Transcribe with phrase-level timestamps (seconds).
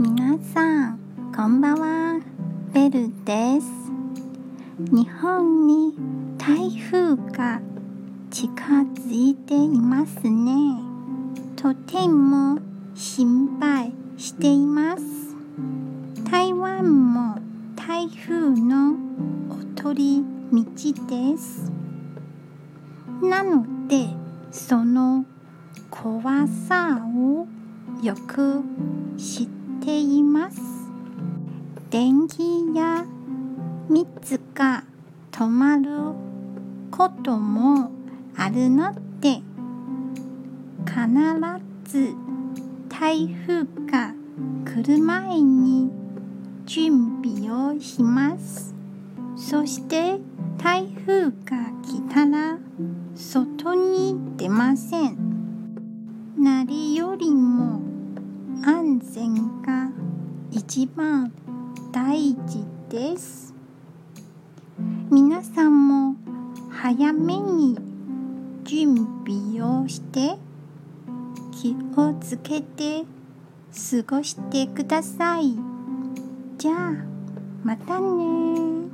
[0.00, 0.98] 皆さん
[1.34, 2.20] こんばんは。
[2.72, 3.66] ベルです。
[4.92, 5.92] 日本に
[6.38, 7.60] 台風が
[8.30, 8.52] 近
[8.94, 10.80] づいていますね。
[11.56, 12.60] とても
[12.94, 15.02] 心配しています。
[16.30, 17.40] 台湾も
[17.74, 18.94] 台風の
[19.50, 20.62] おとり道
[21.08, 21.72] です。
[23.20, 24.06] なので
[24.52, 25.24] その
[25.90, 27.48] 怖さを
[28.00, 28.62] よく
[29.16, 29.57] 知って
[29.96, 30.60] います
[31.90, 33.04] 電気や
[33.88, 34.84] 水が
[35.30, 36.14] 止まる
[36.90, 37.90] ことも
[38.36, 39.40] あるので
[40.84, 40.98] 必
[41.84, 42.14] ず
[42.88, 44.12] 台風が
[44.64, 45.90] 来る前に
[46.66, 48.74] 準備をします。
[49.36, 50.18] そして
[50.58, 51.30] 台風が
[51.82, 52.58] 来たら
[53.14, 54.97] 外に出ません。
[58.98, 59.92] 安全が
[60.50, 61.32] 一番
[61.92, 63.54] 大事です。
[65.08, 66.16] 皆さんも
[66.68, 67.78] 早めに
[68.64, 70.36] 準備をして
[71.52, 73.04] 気をつけて
[74.02, 75.54] 過ごしてください。
[76.56, 76.92] じゃあ
[77.62, 78.88] またね